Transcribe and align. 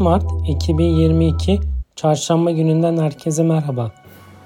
Mart 0.00 0.24
2022 0.48 1.60
Çarşamba 1.96 2.50
gününden 2.50 2.96
herkese 2.96 3.42
merhaba. 3.42 3.90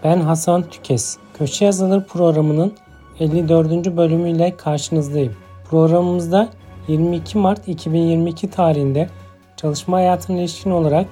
Ben 0.04 0.20
Hasan 0.20 0.62
Tükes. 0.62 1.16
Köşe 1.38 1.64
Yazılır 1.64 2.04
programının 2.04 2.72
54. 3.20 3.96
bölümüyle 3.96 4.56
karşınızdayım. 4.56 5.32
Programımızda 5.70 6.48
22 6.88 7.38
Mart 7.38 7.68
2022 7.68 8.50
tarihinde 8.50 9.08
çalışma 9.56 9.96
hayatına 9.96 10.40
ilişkin 10.40 10.70
olarak 10.70 11.06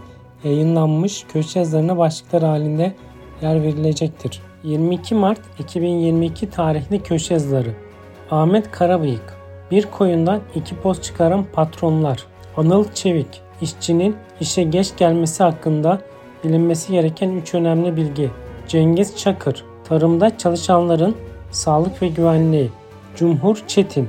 yayınlanmış 0.45 1.25
köşe 1.33 1.59
yazılarına 1.59 1.99
başlıklar 1.99 2.43
halinde 2.43 2.95
yer 3.43 3.63
verilecektir. 3.63 4.41
22 4.65 5.15
Mart 5.15 5.41
2022 5.59 6.51
tarihli 6.51 7.03
köşe 7.03 7.35
yazıları 7.35 7.75
Ahmet 8.31 8.71
Karabıyık 8.71 9.37
Bir 9.71 9.87
koyundan 9.87 10.41
iki 10.55 10.77
poz 10.77 11.03
çıkaran 11.03 11.47
patronlar 11.53 12.27
Anıl 12.57 12.85
Çevik 12.95 13.43
işçinin 13.63 14.17
işe 14.41 14.63
geç 14.63 14.97
gelmesi 14.97 15.43
hakkında 15.43 16.01
bilinmesi 16.45 16.93
gereken 16.93 17.31
3 17.31 17.55
önemli 17.55 17.97
bilgi. 17.97 18.31
Cengiz 18.69 19.17
Çakır 19.17 19.65
Tarımda 19.85 20.39
çalışanların 20.39 21.17
sağlık 21.51 22.03
ve 22.03 22.09
güvenliği. 22.09 22.71
Cumhur 23.17 23.57
Çetin 23.67 24.09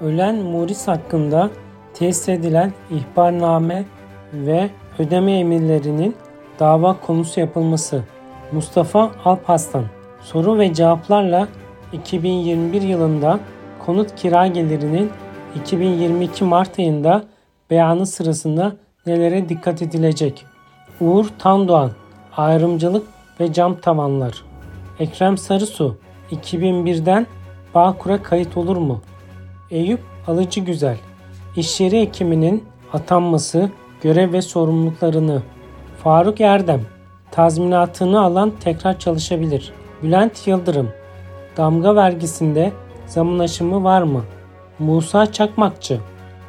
Ölen 0.00 0.34
Muris 0.34 0.88
hakkında 0.88 1.50
tesis 1.94 2.28
edilen 2.28 2.72
ihbarname 2.90 3.84
ve 4.32 4.70
ödeme 4.98 5.38
emirlerinin 5.38 6.16
dava 6.60 6.96
konusu 7.00 7.40
yapılması. 7.40 8.02
Mustafa 8.52 9.10
Alpaslan 9.24 9.84
Soru 10.20 10.58
ve 10.58 10.74
cevaplarla 10.74 11.48
2021 11.92 12.82
yılında 12.82 13.40
konut 13.86 14.14
kira 14.16 14.46
gelirinin 14.46 15.10
2022 15.56 16.44
Mart 16.44 16.78
ayında 16.78 17.24
beyanı 17.74 18.06
sırasında 18.06 18.72
nelere 19.06 19.48
dikkat 19.48 19.82
edilecek? 19.82 20.46
Uğur 21.00 21.26
Tandoğan 21.38 21.90
Ayrımcılık 22.36 23.06
ve 23.40 23.52
Cam 23.52 23.80
Tavanlar 23.80 24.44
Ekrem 24.98 25.38
Sarısu 25.38 25.96
2001'den 26.32 27.26
Bağkur'a 27.74 28.22
kayıt 28.22 28.56
olur 28.56 28.76
mu? 28.76 29.00
Eyüp 29.70 30.00
Alıcı 30.26 30.60
Güzel 30.60 30.96
İş 31.56 31.80
yeri 31.80 32.00
hekiminin 32.00 32.64
atanması, 32.92 33.70
görev 34.02 34.32
ve 34.32 34.42
sorumluluklarını 34.42 35.42
Faruk 36.02 36.40
Erdem 36.40 36.80
tazminatını 37.30 38.20
alan 38.20 38.52
tekrar 38.60 38.98
çalışabilir. 38.98 39.72
Bülent 40.02 40.46
Yıldırım 40.46 40.90
damga 41.56 41.96
vergisinde 41.96 42.72
zaman 43.06 43.38
aşımı 43.38 43.84
var 43.84 44.02
mı? 44.02 44.24
Musa 44.78 45.32
Çakmakçı 45.32 46.00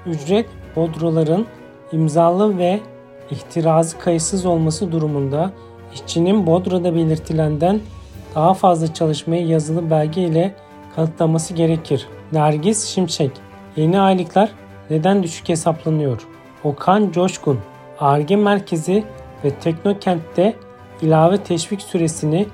ücret 0.06 0.46
bodroların 0.76 1.46
imzalı 1.92 2.58
ve 2.58 2.80
ihtirazı 3.32 4.00
kayıtsız 4.00 4.46
olması 4.46 4.92
durumunda 4.92 5.52
işçinin 5.94 6.48
bodroda 6.48 6.96
belirtilenden 6.96 7.80
daha 8.36 8.54
fazla 8.54 8.94
çalışmayı 8.94 9.48
yazılı 9.48 9.90
belge 9.90 10.22
ile 10.22 10.56
kanıtlaması 10.96 11.54
gerekir. 11.54 12.08
Nergis 12.32 12.86
Şimşek 12.86 13.32
Yeni 13.76 14.00
aylıklar 14.00 14.52
neden 14.90 15.24
düşük 15.24 15.50
hesaplanıyor? 15.50 16.28
Okan 16.64 17.12
Coşkun 17.12 17.60
ARGE 18.00 18.36
merkezi 18.36 19.04
ve 19.44 19.50
Teknokent'te 19.50 20.56
ilave 21.02 21.38
teşvik 21.38 21.82
süresini 21.82 22.48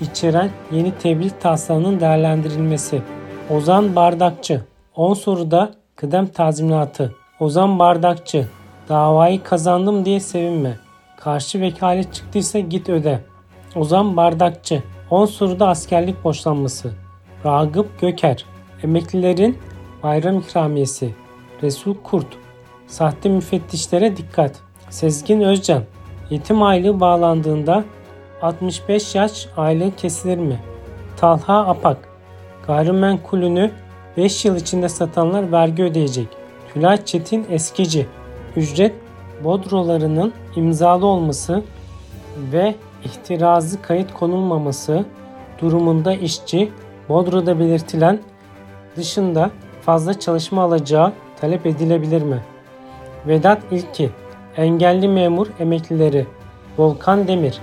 içeren 0.00 0.50
yeni 0.72 0.92
tebliğ 0.98 1.30
taslağının 1.30 2.00
değerlendirilmesi. 2.00 3.02
Ozan 3.50 3.96
Bardakçı 3.96 4.64
10 4.96 5.14
soruda 5.14 5.74
kıdem 5.96 6.26
tazminatı. 6.26 7.23
Ozan 7.44 7.78
Bardakçı 7.78 8.48
davayı 8.88 9.42
kazandım 9.42 10.04
diye 10.04 10.20
sevinme. 10.20 10.78
Karşı 11.16 11.60
vekalet 11.60 12.14
çıktıysa 12.14 12.58
git 12.58 12.88
öde. 12.88 13.20
Ozan 13.76 14.16
Bardakçı 14.16 14.82
10 15.10 15.26
soruda 15.26 15.68
askerlik 15.68 16.24
borçlanması. 16.24 16.92
Ragıp 17.44 18.00
Göker 18.00 18.44
emeklilerin 18.82 19.58
bayram 20.02 20.38
ikramiyesi. 20.38 21.14
Resul 21.62 21.94
Kurt 22.02 22.26
sahte 22.86 23.28
müfettişlere 23.28 24.16
dikkat. 24.16 24.60
Sezgin 24.90 25.40
Özcan 25.40 25.82
yetim 26.30 26.62
aylığı 26.62 27.00
bağlandığında 27.00 27.84
65 28.42 29.14
yaş 29.14 29.48
aylığı 29.56 29.96
kesilir 29.96 30.38
mi? 30.38 30.60
Talha 31.16 31.66
Apak 31.66 32.08
gayrimenkulünü 32.66 33.70
5 34.16 34.44
yıl 34.44 34.56
içinde 34.56 34.88
satanlar 34.88 35.52
vergi 35.52 35.82
ödeyecek. 35.82 36.43
Tülay 36.74 37.04
Çetin 37.04 37.46
Eskici 37.50 38.06
ücret 38.56 38.94
bodrolarının 39.44 40.32
imzalı 40.56 41.06
olması 41.06 41.62
ve 42.52 42.74
ihtirazı 43.04 43.82
kayıt 43.82 44.14
konulmaması 44.14 45.04
durumunda 45.62 46.14
işçi 46.14 46.72
bodroda 47.08 47.58
belirtilen 47.58 48.20
dışında 48.96 49.50
fazla 49.82 50.20
çalışma 50.20 50.62
alacağı 50.62 51.12
talep 51.40 51.66
edilebilir 51.66 52.22
mi? 52.22 52.42
Vedat 53.26 53.62
İlki 53.70 54.10
Engelli 54.56 55.08
memur 55.08 55.46
emeklileri 55.60 56.26
Volkan 56.78 57.28
Demir 57.28 57.58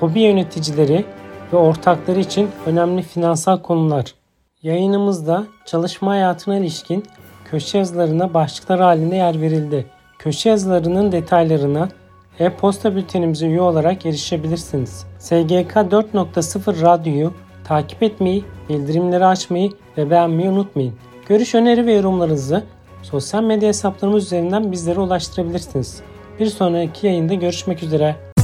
Kobi 0.00 0.20
yöneticileri 0.20 1.04
ve 1.52 1.56
ortakları 1.56 2.20
için 2.20 2.50
önemli 2.66 3.02
finansal 3.02 3.62
konular. 3.62 4.14
Yayınımızda 4.62 5.46
çalışma 5.66 6.10
hayatına 6.10 6.56
ilişkin 6.56 7.04
köşe 7.50 7.78
yazılarına 7.78 8.34
başlıklar 8.34 8.80
halinde 8.80 9.16
yer 9.16 9.40
verildi. 9.40 9.86
Köşe 10.18 10.48
yazılarının 10.48 11.12
detaylarına 11.12 11.88
e-posta 12.38 12.96
bültenimize 12.96 13.46
üye 13.46 13.60
olarak 13.60 14.06
erişebilirsiniz. 14.06 15.06
SGK 15.18 15.72
4.0 15.76 16.82
Radyo'yu 16.82 17.32
takip 17.64 18.02
etmeyi, 18.02 18.44
bildirimleri 18.68 19.26
açmayı 19.26 19.70
ve 19.98 20.10
beğenmeyi 20.10 20.48
unutmayın. 20.48 20.94
Görüş, 21.28 21.54
öneri 21.54 21.86
ve 21.86 21.92
yorumlarınızı 21.92 22.62
sosyal 23.02 23.42
medya 23.42 23.68
hesaplarımız 23.68 24.24
üzerinden 24.24 24.72
bizlere 24.72 25.00
ulaştırabilirsiniz. 25.00 26.00
Bir 26.40 26.46
sonraki 26.46 27.06
yayında 27.06 27.34
görüşmek 27.34 27.82
üzere. 27.82 28.35